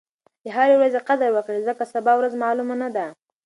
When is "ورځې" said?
0.77-0.99